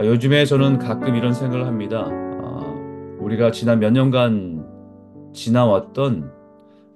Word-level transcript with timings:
아, 0.00 0.06
요즘에 0.06 0.46
저는 0.46 0.78
가끔 0.78 1.14
이런 1.14 1.34
생각을 1.34 1.66
합니다. 1.66 2.06
아, 2.08 3.18
우리가 3.20 3.50
지난 3.52 3.80
몇 3.80 3.90
년간 3.90 5.34
지나왔던 5.34 6.32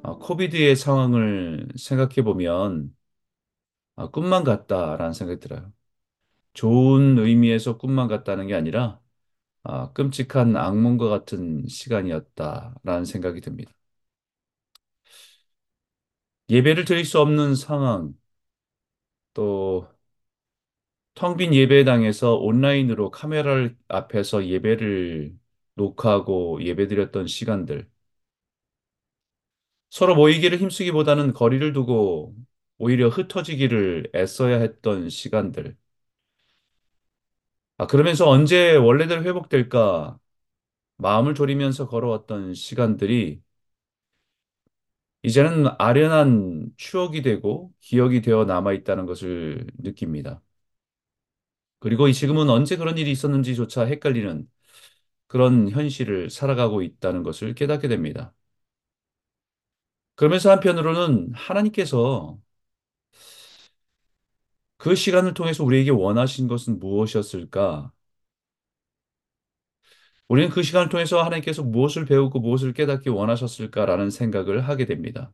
아, 0.02 0.14
코비드의 0.18 0.74
상황을 0.74 1.68
생각해 1.76 2.22
보면 2.24 2.94
아, 3.96 4.08
꿈만 4.10 4.44
같다라는 4.44 5.12
생각이 5.12 5.40
들어요. 5.40 5.72
좋은 6.54 7.18
의미에서 7.18 7.78
꿈만 7.78 8.08
같다는 8.08 8.48
게 8.48 8.54
아니라 8.54 9.00
아, 9.64 9.92
끔찍한 9.92 10.56
악몽과 10.56 11.08
같은 11.08 11.66
시간이었다라는 11.68 13.04
생각이 13.06 13.40
듭니다. 13.42 13.72
예배를 16.48 16.84
드릴 16.86 17.04
수 17.04 17.20
없는 17.20 17.54
상황, 17.54 18.14
또 19.32 19.86
텅 21.14 21.36
빈 21.36 21.52
예배당에서 21.54 22.34
온라인으로 22.36 23.10
카메라를 23.10 23.76
앞에서 23.88 24.46
예배를 24.46 25.36
녹화하고 25.74 26.62
예배드렸던 26.64 27.26
시간들, 27.26 27.88
서로 29.90 30.14
모이기를 30.16 30.58
힘쓰기보다는 30.58 31.32
거리를 31.32 31.72
두고 31.72 32.34
오히려 32.78 33.08
흩어지기를 33.08 34.10
애써야 34.14 34.58
했던 34.60 35.08
시간들. 35.08 35.76
아, 37.76 37.86
그러면서 37.86 38.28
언제 38.28 38.76
원래대로 38.76 39.22
회복될까 39.24 40.18
마음을 40.98 41.34
졸이면서 41.34 41.88
걸어왔던 41.88 42.54
시간들이 42.54 43.42
이제는 45.22 45.66
아련한 45.78 46.70
추억이 46.76 47.22
되고 47.22 47.72
기억이 47.80 48.20
되어 48.20 48.44
남아 48.44 48.72
있다는 48.74 49.06
것을 49.06 49.66
느낍니다. 49.78 50.42
그리고 51.84 52.08
이 52.08 52.14
지금은 52.14 52.48
언제 52.48 52.76
그런 52.78 52.96
일이 52.98 53.10
있었는지조차 53.12 53.84
헷갈리는 53.84 54.48
그런 55.28 55.70
현실을 55.70 56.30
살아가고 56.30 56.82
있다는 56.82 57.22
것을 57.24 57.54
깨닫게 57.54 57.88
됩니다. 57.88 58.34
그러면서 60.16 60.50
한편으로는 60.52 61.32
하나님께서 61.34 62.38
그 64.76 64.94
시간을 64.94 65.34
통해서 65.34 65.64
우리에게 65.64 65.90
원하신 65.90 66.46
것은 66.48 66.78
무엇이었을까? 66.78 67.92
우리는 70.28 70.48
그 70.50 70.62
시간을 70.62 70.88
통해서 70.90 71.22
하나님께서 71.22 71.62
무엇을 71.62 72.04
배우고 72.06 72.40
무엇을 72.40 72.72
깨닫기 72.74 73.08
원하셨을까라는 73.10 74.10
생각을 74.10 74.68
하게 74.68 74.86
됩니다. 74.86 75.32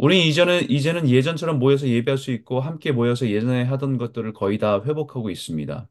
우리 0.00 0.26
이전은, 0.28 0.68
이제는 0.70 1.08
예전처럼 1.08 1.58
모여서 1.60 1.86
예배할 1.86 2.18
수 2.18 2.30
있고 2.32 2.60
함께 2.60 2.90
모여서 2.92 3.28
예전에 3.28 3.62
하던 3.64 3.98
것들을 3.98 4.32
거의 4.32 4.58
다 4.58 4.82
회복하고 4.82 5.30
있습니다. 5.30 5.88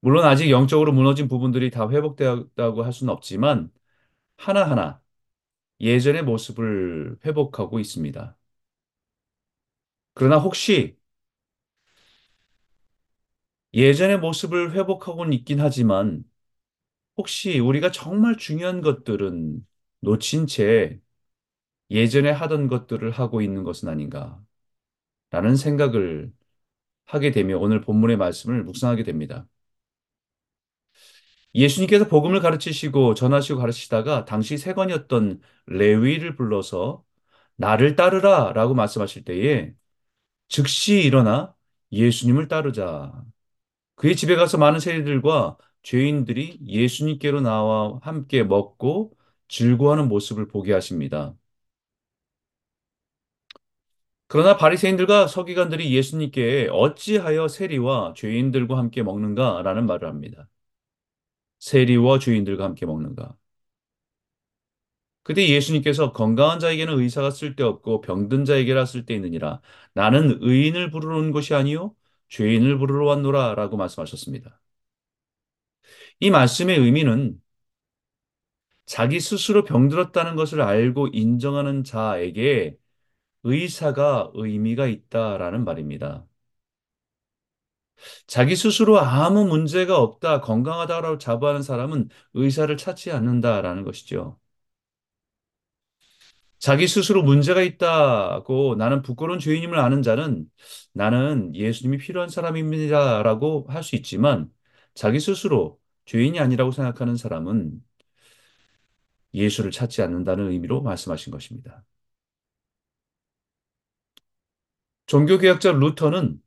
물론 0.00 0.24
아직 0.24 0.50
영적으로 0.50 0.92
무너진 0.92 1.28
부분들이 1.28 1.70
다 1.70 1.88
회복되었다고 1.88 2.82
할 2.84 2.92
수는 2.92 3.12
없지만 3.12 3.70
하나하나 4.38 5.02
예전의 5.80 6.24
모습을 6.24 7.18
회복하고 7.26 7.80
있습니다. 7.80 8.36
그러나 10.14 10.38
혹시 10.38 10.96
예전의 13.74 14.18
모습을 14.20 14.72
회복하고는 14.72 15.32
있긴 15.34 15.60
하지만 15.60 16.24
혹시 17.18 17.58
우리가 17.60 17.92
정말 17.92 18.36
중요한 18.38 18.80
것들은 18.82 19.66
놓친 20.00 20.46
채 20.48 21.00
예전에 21.90 22.30
하던 22.30 22.68
것들을 22.68 23.10
하고 23.12 23.40
있는 23.42 23.64
것은 23.64 23.88
아닌가 23.88 24.40
라는 25.30 25.56
생각을 25.56 26.32
하게 27.06 27.32
되며 27.32 27.58
오늘 27.58 27.82
본문의 27.82 28.16
말씀을 28.18 28.64
묵상하게 28.64 29.04
됩니다. 29.04 29.48
예수님께서 31.54 32.06
복음을 32.08 32.40
가르치시고 32.40 33.14
전하시고 33.14 33.58
가르치다가 33.60 34.24
당시 34.24 34.58
세관이었던 34.58 35.40
레위를 35.66 36.36
불러서 36.36 37.04
나를 37.56 37.96
따르라 37.96 38.52
라고 38.54 38.74
말씀하실 38.74 39.24
때에 39.24 39.72
즉시 40.48 41.02
일어나 41.02 41.54
예수님을 41.92 42.48
따르자. 42.48 43.12
그의 43.96 44.16
집에 44.16 44.36
가서 44.36 44.58
많은 44.58 44.80
세리들과 44.80 45.58
죄인들이 45.82 46.58
예수님께로 46.66 47.40
나와 47.42 47.98
함께 48.02 48.44
먹고 48.44 49.12
즐거워하는 49.48 50.08
모습을 50.08 50.48
보게 50.48 50.72
하십니다. 50.74 51.34
그러나 54.28 54.56
바리새인들과 54.56 55.26
서기관들이 55.28 55.92
예수님께 55.94 56.68
어찌하여 56.72 57.48
세리와 57.48 58.14
죄인들과 58.16 58.76
함께 58.78 59.02
먹는가라는 59.02 59.86
말을 59.86 60.08
합니다. 60.08 60.48
세리와 61.58 62.18
죄인들과 62.18 62.64
함께 62.64 62.86
먹는가? 62.86 63.36
그때 65.22 65.48
예수님께서 65.48 66.12
건강한 66.12 66.60
자에게는 66.60 66.98
의사가 67.00 67.30
쓸데없고 67.30 68.00
병든 68.00 68.44
자에게라 68.44 68.84
쓸데있느니라. 68.86 69.60
나는 69.92 70.38
의인을 70.40 70.90
부르러 70.90 71.18
온 71.18 71.32
것이 71.32 71.54
아니요 71.54 71.94
죄인을 72.28 72.78
부르러 72.78 73.06
왔노라라고 73.06 73.76
말씀하셨습니다. 73.76 74.60
이 76.20 76.30
말씀의 76.30 76.78
의미는 76.78 77.40
자기 78.86 79.20
스스로 79.20 79.64
병들었다는 79.64 80.36
것을 80.36 80.60
알고 80.62 81.08
인정하는 81.12 81.84
자에게 81.84 82.76
의사가 83.46 84.30
의미가 84.34 84.86
있다라는 84.88 85.64
말입니다. 85.64 86.26
자기 88.26 88.56
스스로 88.56 88.98
아무 89.00 89.44
문제가 89.46 89.98
없다, 89.98 90.40
건강하다라고 90.40 91.18
자부하는 91.18 91.62
사람은 91.62 92.08
의사를 92.34 92.74
찾지 92.76 93.10
않는다라는 93.12 93.84
것이죠. 93.84 94.38
자기 96.58 96.88
스스로 96.88 97.22
문제가 97.22 97.62
있다고 97.62 98.76
나는 98.76 99.02
부끄러운 99.02 99.38
죄인임을 99.38 99.78
아는 99.78 100.02
자는 100.02 100.46
나는 100.92 101.54
예수님이 101.54 101.98
필요한 101.98 102.28
사람입니다라고 102.28 103.66
할 103.68 103.82
수 103.82 103.94
있지만 103.96 104.50
자기 104.94 105.20
스스로 105.20 105.78
죄인이 106.06 106.40
아니라고 106.40 106.72
생각하는 106.72 107.16
사람은 107.16 107.80
예수를 109.34 109.70
찾지 109.70 110.02
않는다는 110.02 110.50
의미로 110.50 110.82
말씀하신 110.82 111.30
것입니다. 111.32 111.84
종교개혁자 115.06 115.72
루터는 115.72 116.40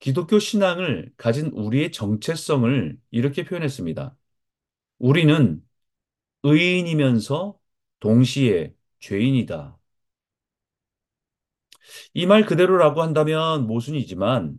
기독교 0.00 0.38
신앙을 0.38 1.12
가진 1.16 1.48
우리의 1.48 1.92
정체성을 1.92 2.98
이렇게 3.10 3.44
표현했습니다. 3.44 4.16
우리는 5.00 5.62
의인이면서 6.44 7.58
동시에 8.00 8.74
죄인이다. 9.00 9.78
이 12.14 12.26
말 12.26 12.44
그대로라고 12.46 13.02
한다면 13.02 13.66
모순이지만 13.66 14.58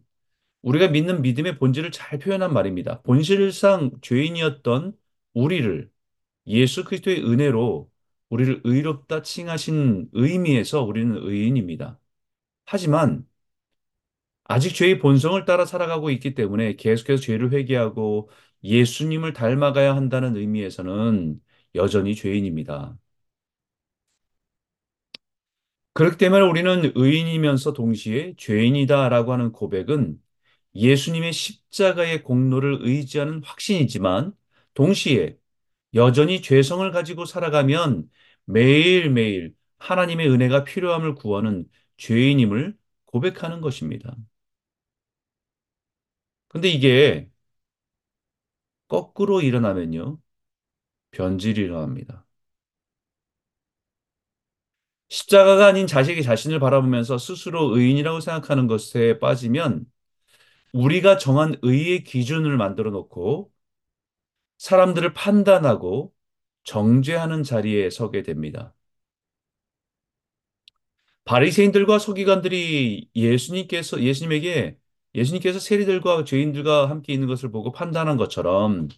우리가 0.64 0.90
믿는 0.90 1.22
믿음의 1.24 1.60
본질을 1.60 1.92
잘 1.92 2.20
표현한 2.20 2.54
말입니다. 2.54 3.02
본질상 3.04 3.92
죄인이었던 4.04 4.94
우리를 5.36 5.92
예수 6.48 6.86
그리스도의 6.86 7.24
은혜로 7.26 7.92
우리를 8.30 8.62
의롭다 8.66 9.24
칭하신 9.24 10.10
의미에서 10.14 10.84
우리는 10.84 11.18
의인입니다. 11.18 12.00
하지만 12.66 13.26
아직 14.46 14.74
죄의 14.76 15.00
본성을 15.00 15.44
따라 15.46 15.66
살아가고 15.66 16.10
있기 16.12 16.34
때문에 16.36 16.76
계속해서 16.76 17.22
죄를 17.22 17.52
회개하고 17.54 18.30
예수님을 18.64 19.34
닮아가야 19.34 19.96
한다는 19.96 20.36
의미에서는 20.36 21.42
여전히 21.76 22.16
죄인입니다. 22.16 22.98
그렇기 25.94 26.18
때문에 26.18 26.42
우리는 26.44 26.92
의인이면서 26.96 27.74
동시에 27.74 28.34
죄인이다라고 28.38 29.32
하는 29.34 29.52
고백은 29.52 30.20
예수님의 30.76 31.34
십자가의 31.34 32.24
공로를 32.24 32.80
의지하는 32.82 33.44
확신이지만 33.44 34.34
동시에 34.74 35.38
여전히 35.96 36.42
죄성을 36.42 36.90
가지고 36.92 37.26
살아가면 37.26 38.10
매일매일 38.46 39.56
하나님의 39.80 40.30
은혜가 40.30 40.64
필요함을 40.66 41.16
구하는 41.16 41.66
죄인임을 42.04 42.78
고백하는 43.06 43.62
것입니다. 43.62 44.16
근데 46.48 46.70
이게 46.70 47.30
거꾸로 48.88 49.42
일어나면요. 49.42 50.20
변질이 51.12 51.62
일어납니다. 51.64 52.26
십자가가 55.10 55.68
아닌 55.68 55.86
자식이 55.88 56.24
자신을 56.24 56.60
바라보면서 56.60 57.18
스스로 57.18 57.76
의인이라고 57.78 58.20
생각하는 58.20 58.68
것에 58.68 59.20
빠지면 59.20 59.86
우리가 60.74 61.18
정한 61.18 61.56
의의 61.64 62.04
기준을 62.06 62.58
만들어 62.58 62.92
놓고 62.92 63.52
사람들을 64.58 65.14
판단하고 65.14 66.14
정죄하는 66.64 67.44
자리에 67.44 67.90
서게 67.92 68.24
됩니다. 68.24 68.74
바리새인들과 71.26 72.00
서기관들이 72.00 73.10
예수님께서 73.16 74.02
예수님에게 74.02 74.78
예수님께서 75.16 75.60
세리들과 75.60 76.24
죄인들과 76.26 76.90
함께 76.90 77.14
있는 77.14 77.28
것을 77.28 77.52
보고 77.52 77.72
판단한 77.72 78.18
것처럼 78.18 78.90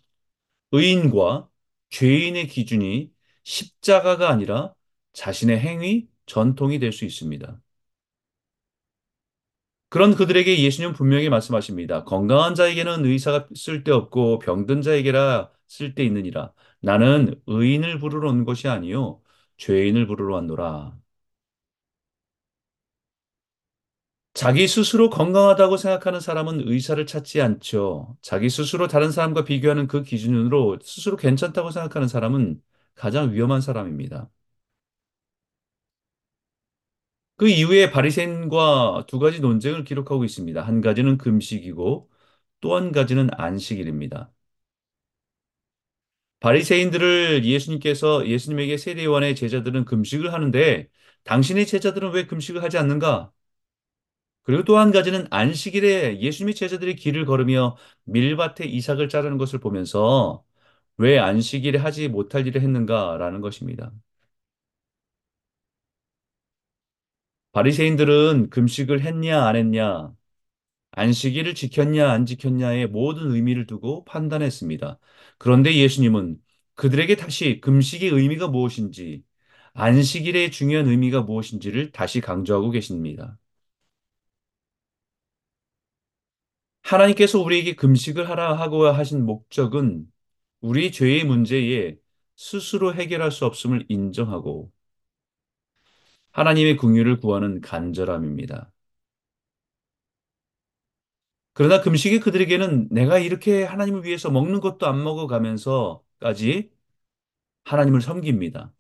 의인과 0.71 1.49
죄인의 1.91 2.47
기준이 2.49 3.11
십자가가 3.43 4.29
아니라 4.29 4.75
자신의 5.13 5.59
행위, 5.59 6.09
전통이 6.27 6.79
될 6.79 6.91
수 6.93 7.05
있습니다. 7.05 7.61
그런 9.89 10.15
그들에게 10.15 10.61
예수님은 10.61 10.93
분명히 10.93 11.29
말씀하십니다. 11.29 12.03
건강한 12.03 12.53
자에게는 12.55 13.05
의사가 13.05 13.47
쓸데없고 13.55 14.39
병든 14.39 14.81
자에게라 14.81 15.51
쓸데있느니라. 15.67 16.53
나는 16.81 17.39
의인을 17.47 17.99
부르러 17.99 18.29
온 18.29 18.43
것이 18.45 18.67
아니요 18.67 19.21
죄인을 19.57 20.07
부르러 20.07 20.35
왔노라. 20.35 20.97
자기 24.35 24.67
스스로 24.67 25.09
건강하다고 25.09 25.77
생각하는 25.77 26.19
사람은 26.19 26.67
의사를 26.67 27.03
찾지 27.05 27.41
않죠. 27.41 28.17
자기 28.21 28.49
스스로 28.49 28.87
다른 28.87 29.11
사람과 29.11 29.45
비교하는 29.45 29.87
그 29.87 30.03
기준으로 30.03 30.79
스스로 30.83 31.15
괜찮다고 31.17 31.71
생각하는 31.71 32.07
사람은 32.09 32.61
가장 32.95 33.33
위험한 33.33 33.61
사람입니다. 33.61 34.29
그 37.37 37.49
이후에 37.49 37.91
바리새인과 37.91 39.05
두 39.07 39.19
가지 39.19 39.41
논쟁을 39.41 39.83
기록하고 39.83 40.23
있습니다. 40.23 40.61
한 40.61 40.79
가지는 40.81 41.17
금식이고 41.17 42.09
또 42.61 42.75
한 42.77 42.91
가지는 42.91 43.29
안식일입니다. 43.33 44.33
바리새인들을 46.39 47.43
예수님께서 47.45 48.27
예수님에게 48.27 48.77
세례요한의 48.77 49.35
제자들은 49.35 49.85
금식을 49.85 50.31
하는데 50.33 50.87
당신의 51.23 51.65
제자들은 51.67 52.11
왜 52.11 52.27
금식을 52.27 52.61
하지 52.63 52.77
않는가? 52.77 53.31
그리고 54.45 54.63
또 54.65 54.77
한 54.79 54.91
가지는 54.93 55.27
안식일에 55.31 56.21
예수님의 56.21 56.55
제자들이 56.55 56.95
길을 56.97 57.25
걸으며 57.25 57.77
밀밭에 58.05 58.65
이삭을 58.65 59.09
자르는 59.09 59.37
것을 59.39 59.59
보면서 59.59 60.45
왜 60.97 61.19
안식일에 61.19 61.79
하지 61.79 62.09
못할 62.09 62.47
일을 62.47 62.61
했는가라는 62.63 63.41
것입니다. 63.41 63.93
바리새인들은 67.53 68.49
금식을 68.49 69.01
했냐 69.01 69.45
안 69.47 69.55
했냐, 69.55 70.13
안식일을 70.93 71.55
지켰냐 71.55 72.11
안 72.11 72.25
지켰냐의 72.25 72.87
모든 72.87 73.31
의미를 73.31 73.67
두고 73.67 74.05
판단했습니다. 74.05 74.99
그런데 75.39 75.75
예수님은 75.75 76.39
그들에게 76.75 77.15
다시 77.17 77.61
금식의 77.61 78.09
의미가 78.11 78.49
무엇인지, 78.49 79.23
안식일의 79.75 80.51
중요한 80.51 80.87
의미가 80.87 81.23
무엇인지를 81.23 81.91
다시 81.93 82.21
강조하고 82.21 82.71
계십니다. 82.71 83.37
하나님께서 86.85 87.39
우리에게 87.41 87.73
금식을 87.75 88.29
하라 88.29 88.53
하고 88.59 88.85
하신 88.85 89.25
목적은 89.25 90.11
우리 90.61 90.91
죄의 90.91 91.23
문제에 91.25 91.97
스스로 92.37 92.93
해결할 92.93 93.31
수 93.31 93.45
없음을 93.45 93.85
인정하고 93.89 94.71
하나님의 96.33 96.77
궁유를 96.77 97.19
구하는 97.19 97.61
간절함입니다. 97.61 98.71
그러나 101.53 101.81
금식이 101.81 102.19
그들에게는 102.19 102.89
내가 102.91 103.17
이렇게 103.17 103.63
하나님을 103.63 104.03
위해서 104.03 104.29
먹는 104.29 104.59
것도 104.59 104.87
안 104.87 105.01
먹어 105.03 105.25
가면서까지 105.27 106.71
하나님을 107.65 108.01
섬깁니다. 108.01 108.73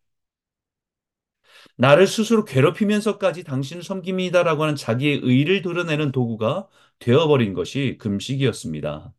나를 1.77 2.07
스스로 2.07 2.45
괴롭히면서까지 2.45 3.43
당신을 3.43 3.83
섬깁니다라고 3.83 4.63
하는 4.63 4.75
자기의 4.75 5.19
의를 5.23 5.61
드러내는 5.61 6.11
도구가 6.11 6.67
되어버린 6.99 7.53
것이 7.53 7.97
금식이었습니다. 7.99 9.13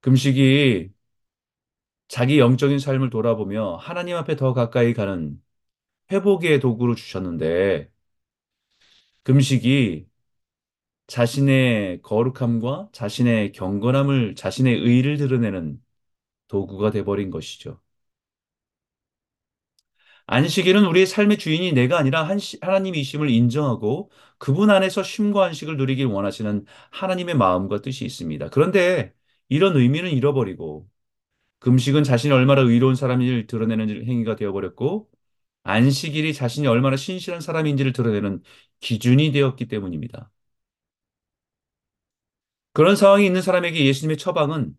금식이 0.00 0.90
자기 2.08 2.38
영적인 2.38 2.78
삶을 2.78 3.10
돌아보며 3.10 3.76
하나님 3.76 4.16
앞에 4.16 4.36
더 4.36 4.52
가까이 4.54 4.94
가는 4.94 5.40
회복의 6.12 6.60
도구로 6.60 6.94
주셨는데 6.94 7.90
금식이 9.22 10.08
자신의 11.08 12.02
거룩함과 12.02 12.90
자신의 12.92 13.52
경건함을 13.52 14.34
자신의 14.36 14.74
의를 14.80 15.16
드러내는 15.18 15.82
도구가 16.48 16.92
돼버린 16.92 17.30
것이죠. 17.30 17.80
안식일은 20.30 20.84
우리의 20.84 21.06
삶의 21.06 21.38
주인이 21.38 21.72
내가 21.72 21.98
아니라 21.98 22.22
한 22.28 22.38
하나님이심을 22.60 23.30
인정하고 23.30 24.10
그분 24.38 24.68
안에서 24.70 25.02
쉼과 25.02 25.46
안식을 25.46 25.76
누리길 25.78 26.06
원하시는 26.06 26.66
하나님의 26.90 27.34
마음과 27.36 27.80
뜻이 27.80 28.04
있습니다. 28.04 28.50
그런데 28.50 29.14
이런 29.48 29.76
의미는 29.76 30.10
잃어버리고 30.10 30.86
금식은 31.60 32.04
자신이 32.04 32.32
얼마나 32.34 32.62
의로운 32.62 32.94
사람인지를 32.96 33.46
드러내는 33.48 34.06
행위가 34.06 34.36
되어버렸고 34.36 35.10
안식일이 35.64 36.34
자신이 36.34 36.66
얼마나 36.68 36.96
신실한 36.96 37.40
사람인지를 37.42 37.92
드러내는 37.94 38.42
기준이 38.80 39.32
되었기 39.32 39.68
때문입니다. 39.68 40.30
그런 42.72 42.96
상황이 42.96 43.26
있는 43.26 43.42
사람에게 43.42 43.84
예수님의 43.86 44.16
처방은 44.18 44.74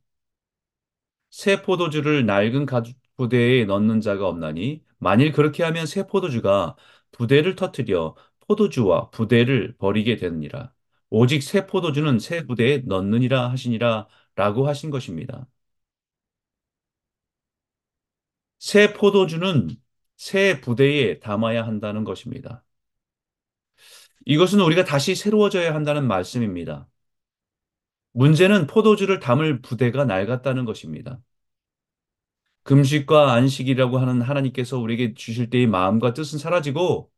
새 1.31 1.62
포도주를 1.62 2.25
낡은 2.25 2.66
가죽 2.66 2.96
부대에 3.18 3.66
넣는 3.66 4.01
자가 4.01 4.28
없나니 4.28 4.84
만일 5.00 5.31
그렇게 5.31 5.63
하면 5.63 5.86
새 5.86 6.07
포도주가 6.07 6.75
부대를 7.12 7.56
터뜨려 7.56 8.16
포도주와 8.42 9.10
부대를 9.12 9.75
버리게 9.78 10.18
되느니라. 10.18 10.74
오직 11.10 11.42
새 11.44 11.66
포도주는 11.68 12.19
새 12.19 12.46
부대에 12.46 12.80
넣느니라 12.86 13.50
하시니라 13.51 14.07
라고 14.36 14.68
하신 14.68 14.90
것입니다. 14.92 15.48
새 18.60 18.94
포도주는 18.94 19.69
새 20.18 20.62
부대에 20.62 21.19
담아야 21.19 21.66
한다는 21.66 22.04
것입니다. 22.04 22.63
이것은 24.25 24.60
우리가 24.62 24.84
다시 24.86 25.16
새로워져야 25.16 25.74
한다는 25.74 26.07
말씀입니다. 26.07 26.88
문제는 28.13 28.68
포도주를 28.68 29.19
담을 29.19 29.62
부대가 29.62 30.06
낡았다는 30.06 30.66
것입니다. 30.66 31.19
금식과 32.70 33.34
안식이라고 33.34 33.98
하는 33.98 34.22
하나님께서 34.22 34.78
우리에게 34.78 35.16
주실 35.16 35.50
때의 35.50 35.66
마음과 35.68 36.14
뜻은 36.14 36.38
사라지고 36.38 37.12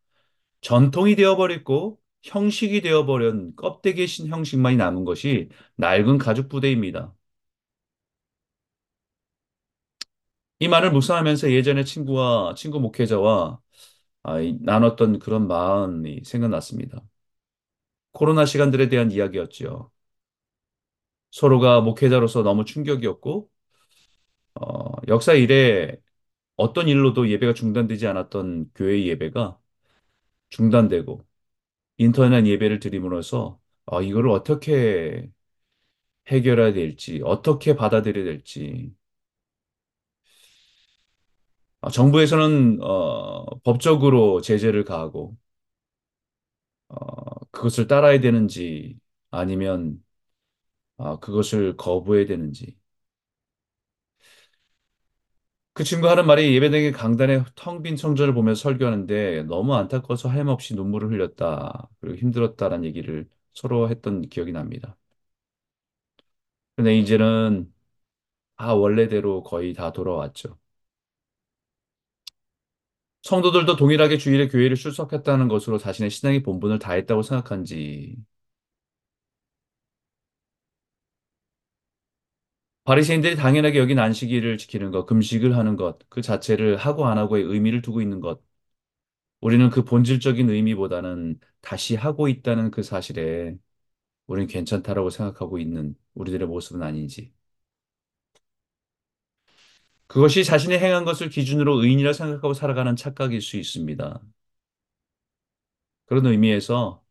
전통이 0.61 1.15
되어버렸고 1.17 1.99
형식이 2.23 2.81
되어버린 2.81 3.55
껍데기의 3.57 4.07
신 4.07 4.27
형식만이 4.29 4.77
남은 4.77 5.05
것이 5.05 5.49
낡은 5.77 6.19
가죽 6.19 6.49
부대입니다. 6.49 7.15
이 10.59 10.67
말을 10.67 10.91
묵상하면서 10.91 11.51
예전에 11.51 11.83
친구와 11.83 12.53
친구 12.55 12.79
목회자와 12.79 13.59
아, 14.23 14.37
나눴던 14.61 15.19
그런 15.19 15.47
마음이 15.47 16.23
생각났습니다. 16.25 17.01
코로나 18.13 18.45
시간들에 18.45 18.87
대한 18.89 19.11
이야기였지요. 19.11 19.91
서로가 21.31 21.81
목회자로서 21.81 22.43
너무 22.43 22.65
충격이었고 22.65 23.49
어, 24.55 24.91
역사 25.07 25.33
이래 25.33 25.97
어떤 26.57 26.87
일로도 26.87 27.29
예배가 27.29 27.53
중단되지 27.55 28.07
않았던 28.07 28.71
교회 28.75 29.05
예배가 29.05 29.59
중단되고 30.49 31.25
인터넷 31.97 32.45
예배를 32.47 32.79
드림으로써 32.79 33.59
어, 33.85 34.01
이거를 34.03 34.31
어떻게 34.31 35.29
해결해야 36.29 36.73
될지, 36.73 37.21
어떻게 37.23 37.75
받아들여야 37.75 38.25
될지. 38.25 38.93
어, 41.81 41.89
정부에서는 41.89 42.79
어, 42.83 43.59
법적으로 43.63 44.41
제재를 44.41 44.83
가하고 44.83 45.35
어, 46.89 47.39
그것을 47.51 47.87
따라야 47.87 48.19
되는지 48.19 48.99
아니면 49.31 50.03
어, 50.97 51.19
그것을 51.21 51.77
거부해야 51.77 52.27
되는지. 52.27 52.77
그 55.81 55.83
친구 55.83 56.07
하는 56.09 56.27
말이 56.27 56.53
예배당의 56.53 56.91
강단에 56.91 57.43
텅빈 57.55 57.97
성전을 57.97 58.35
보면서 58.35 58.61
설교하는데 58.61 59.45
너무 59.45 59.73
안타까워서 59.73 60.29
하염없이 60.29 60.75
눈물을 60.75 61.09
흘렸다. 61.09 61.89
그리고 61.99 62.17
힘들었다라는 62.17 62.85
얘기를 62.85 63.27
서로 63.55 63.89
했던 63.89 64.21
기억이 64.21 64.51
납니다. 64.51 64.95
근데 66.75 66.97
이제는 66.97 67.73
다 68.57 68.75
원래대로 68.75 69.43
거의 69.43 69.73
다 69.73 69.91
돌아왔죠. 69.93 70.59
성도들도 73.23 73.75
동일하게 73.77 74.17
주일에 74.17 74.47
교회를 74.47 74.75
출석했다는 74.75 75.47
것으로 75.47 75.77
자신의 75.77 76.09
신앙의 76.11 76.41
본분을 76.43 76.79
다했다고 76.79 77.21
생각한지 77.23 78.15
바리새인들이 82.91 83.37
당연하게 83.37 83.79
여긴 83.79 83.99
안식일을 83.99 84.57
지키는 84.57 84.91
것, 84.91 85.05
금식을 85.05 85.55
하는 85.55 85.77
것, 85.77 85.97
그 86.09 86.21
자체를 86.21 86.75
하고 86.75 87.05
안 87.07 87.17
하고의 87.17 87.43
의미를 87.45 87.81
두고 87.81 88.01
있는 88.01 88.19
것. 88.19 88.41
우리는 89.41 89.69
그 89.69 89.83
본질적인 89.83 90.49
의미보다는 90.49 91.39
다시 91.61 91.95
하고 91.95 92.27
있다는 92.27 92.71
그 92.71 92.83
사실에 92.83 93.55
우리는 94.27 94.47
괜찮다라고 94.47 95.09
생각하고 95.11 95.59
있는 95.59 95.95
우리들의 96.15 96.47
모습은 96.47 96.83
아닌지. 96.83 97.33
그것이 100.07 100.43
자신이 100.43 100.75
행한 100.77 101.05
것을 101.05 101.29
기준으로 101.29 101.81
의인이라 101.83 102.13
생각하고 102.13 102.53
살아가는 102.53 102.95
착각일 102.95 103.41
수 103.41 103.57
있습니다. 103.57 104.21
그런 106.05 106.25
의미에서 106.27 107.01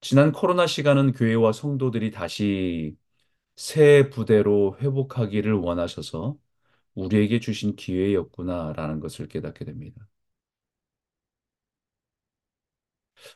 지난 0.00 0.32
코로나 0.32 0.66
시간은 0.66 1.12
교회와 1.12 1.52
성도들이 1.52 2.10
다시 2.10 2.96
새 3.58 4.08
부대로 4.10 4.78
회복하기를 4.80 5.52
원하셔서 5.54 6.38
우리에게 6.94 7.40
주신 7.40 7.76
기회였구나라는 7.76 9.00
것을 9.00 9.28
깨닫게 9.28 9.64
됩니다. 9.66 10.08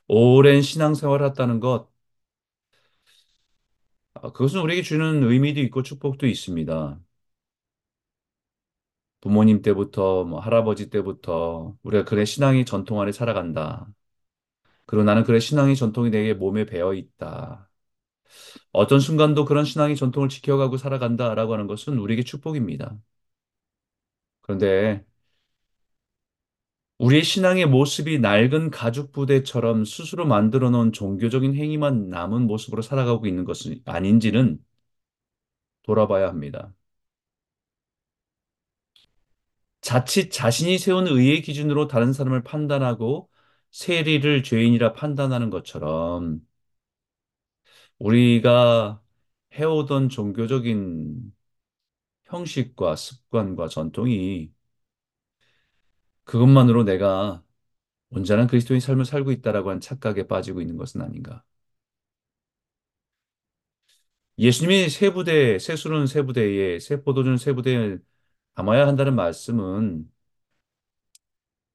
오랜 0.09 0.63
신앙생활을 0.63 1.27
했다는 1.27 1.59
것, 1.61 1.91
아, 4.15 4.33
그것은 4.33 4.61
우리에게 4.61 4.83
주는 4.83 5.23
의미도 5.23 5.61
있고 5.61 5.83
축복도 5.83 6.27
있습니다. 6.27 7.01
부모님 9.21 9.63
때부터, 9.63 10.25
뭐, 10.25 10.41
할아버지 10.41 10.91
때부터 10.91 11.77
우리가 11.83 12.05
그래 12.05 12.25
신앙이 12.25 12.65
전통 12.65 13.01
안에 13.01 13.13
살아간다. 13.13 13.87
그리고 14.87 15.05
나는 15.05 15.25
그래 15.25 15.41
신앙의 15.41 15.77
전통이 15.77 16.11
내게 16.11 16.35
몸에 16.35 16.67
배어 16.67 16.95
있다. 16.95 17.71
어떤 18.73 19.01
순간도 19.01 19.45
그런 19.45 19.65
신앙의 19.65 19.97
전통을 19.97 20.29
지켜가고 20.29 20.77
살아간다라고 20.77 21.55
하는 21.55 21.67
것은 21.67 21.99
우리에게 21.99 22.23
축복입니다. 22.25 22.97
그런데 24.41 25.05
우리의 26.99 27.23
신앙의 27.25 27.67
모습이 27.67 28.19
낡은 28.21 28.71
가죽 28.71 29.13
부대처럼 29.13 29.85
스스로 29.85 30.25
만들어 30.27 30.71
놓은 30.71 30.93
종교적인 30.93 31.55
행위만 31.55 32.09
남은 32.09 32.47
모습으로 32.47 32.81
살아가고 32.83 33.27
있는 33.27 33.45
것은 33.45 33.81
아닌지는 33.85 34.59
돌아봐야 35.83 36.29
합니다. 36.29 36.73
자칫 39.81 40.31
자신이 40.31 40.79
세운 40.79 41.07
의의 41.09 41.43
기준으로 41.43 41.89
다른 41.89 42.13
사람을 42.13 42.43
판단하고 42.45 43.29
세리를 43.73 44.43
죄인이라 44.43 44.93
판단하는 44.93 45.51
것처럼 45.51 46.41
우리가 48.03 49.01
해오던 49.55 50.09
종교적인 50.09 51.33
형식과 52.27 52.97
습관과 52.97 53.69
전통이 53.69 54.53
그것만으로 56.25 56.83
내가 56.85 57.45
온전한 58.11 58.47
그리스도인 58.49 58.81
삶을 58.81 59.05
살고 59.07 59.33
있다라고 59.33 59.71
한 59.71 59.81
착각에 59.81 60.27
빠지고 60.29 60.61
있는 60.63 60.77
것은 60.79 61.03
아닌가. 61.03 61.45
예수님이 64.39 64.89
세 64.91 65.11
부대, 65.13 65.59
세 65.59 65.77
술은 65.77 66.07
세 66.07 66.23
부대에, 66.23 66.79
세 66.81 67.03
포도주는 67.03 67.37
세 67.39 67.53
부대에 67.53 67.99
담아야 68.55 68.87
한다는 68.87 69.15
말씀은 69.15 70.11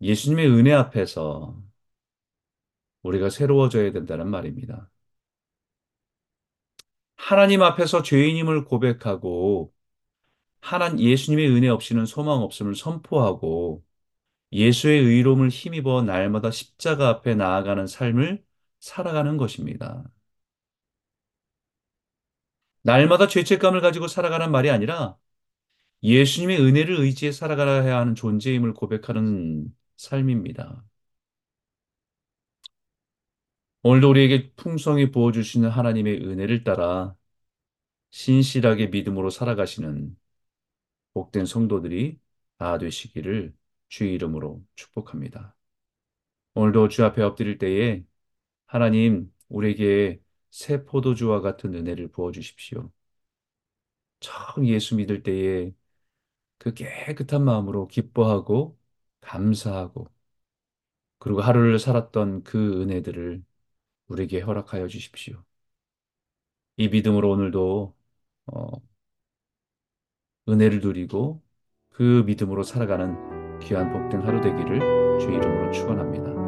예수님의 0.01 0.47
은혜 0.49 0.73
앞에서 0.73 1.55
우리가 3.03 3.29
새로워져야 3.31 3.91
된다는 3.91 4.29
말입니다. 4.29 4.89
하나님 7.17 7.61
앞에서 7.63 8.01
죄인임을 8.03 8.65
고백하고 8.65 9.73
하나님 10.61 10.99
예수님의 11.01 11.49
은혜 11.51 11.69
없이는 11.69 12.05
소망 12.05 12.41
없음을 12.41 12.75
선포하고 12.75 13.85
예수의 14.53 15.01
의로움을 15.03 15.49
힘입어 15.49 16.03
날마다 16.03 16.51
십자가 16.51 17.09
앞에 17.09 17.35
나아가는 17.35 17.87
삶을 17.87 18.45
살아가는 18.81 19.37
것입니다. 19.37 20.05
날마다 22.83 23.27
죄책감을 23.27 23.81
가지고 23.81 24.07
살아가는 24.07 24.49
말이 24.51 24.69
아니라 24.69 25.17
예수님의 26.03 26.61
은혜를 26.61 26.99
의지해 27.01 27.33
살아가야 27.33 27.99
하는 27.99 28.15
존재임을 28.15 28.73
고백하는 28.75 29.67
삶입니다. 29.97 30.85
오늘도 33.87 34.09
우리에게 34.09 34.51
풍성히 34.55 35.11
부어주시는 35.11 35.69
하나님의 35.69 36.17
은혜를 36.21 36.65
따라 36.65 37.15
신실하게 38.11 38.87
믿음으로 38.87 39.29
살아가시는 39.29 40.17
복된 41.13 41.45
성도들이 41.45 42.19
다 42.57 42.77
되시기를 42.79 43.55
주의 43.89 44.13
이름으로 44.13 44.65
축복합니다. 44.75 45.55
오늘도 46.55 46.89
주 46.89 47.05
앞에 47.05 47.21
엎드릴 47.23 47.57
때에 47.59 48.03
하나님 48.67 49.33
우리에게 49.49 50.21
새 50.51 50.85
포도주와 50.85 51.41
같은 51.41 51.73
은혜를 51.75 52.09
부어 52.09 52.31
주십시오. 52.33 52.91
처음 54.19 54.65
예수 54.67 54.95
믿을 54.95 55.23
때에 55.23 55.73
그 56.59 56.73
깨끗한 56.73 57.43
마음으로 57.45 57.87
기뻐하고 57.87 58.77
감사하고 59.21 60.07
그리고 61.19 61.41
하루를 61.41 61.79
살았던 61.79 62.43
그 62.43 62.81
은혜들을 62.81 63.43
우리에게 64.07 64.41
허락하여 64.41 64.87
주십시오. 64.87 65.43
이 66.77 66.87
믿음으로 66.89 67.29
오늘도 67.31 67.95
어, 68.47 68.71
은혜를 70.49 70.79
누리고 70.79 71.41
그 71.89 72.23
믿음으로 72.25 72.63
살아가는 72.63 73.59
귀한 73.59 73.91
복된 73.91 74.21
하루 74.21 74.41
되기를 74.41 75.19
주의 75.19 75.35
이름으로 75.37 75.71
축원합니다. 75.71 76.46